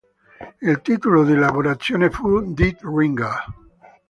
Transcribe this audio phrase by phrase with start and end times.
[0.63, 3.37] Il titolo di lavorazione fu "Dead Ringer".